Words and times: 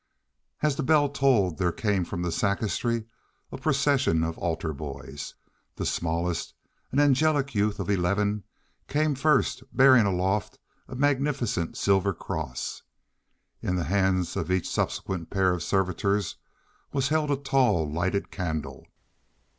As 0.63 0.77
the 0.77 0.81
bell 0.81 1.09
tolled 1.09 1.59
there 1.59 1.71
came 1.71 2.05
from 2.05 2.23
the 2.23 2.31
sacristy 2.31 3.05
a 3.51 3.57
procession 3.59 4.23
of 4.23 4.35
altar 4.39 4.73
boys. 4.73 5.35
The 5.75 5.85
smallest, 5.85 6.55
an 6.91 6.99
angelic 6.99 7.53
youth 7.53 7.79
of 7.79 7.87
eleven, 7.87 8.43
came 8.87 9.13
first, 9.13 9.61
bearing 9.71 10.07
aloft 10.07 10.57
a 10.87 10.95
magnificent 10.95 11.77
silver 11.77 12.15
cross. 12.15 12.81
In 13.61 13.75
the 13.75 13.83
hands 13.83 14.35
of 14.35 14.49
each 14.49 14.67
subsequent 14.67 15.29
pair 15.29 15.53
of 15.53 15.61
servitors 15.61 16.37
was 16.91 17.09
held 17.09 17.29
a 17.29 17.37
tall, 17.37 17.87
lighted 17.87 18.31
candle. 18.31 18.87